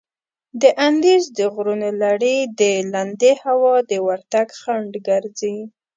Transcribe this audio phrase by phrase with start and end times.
[0.61, 2.61] د اندیز د غرونو لړي د
[2.93, 5.57] لندې هوا د ورتګ خنډ ګرځي.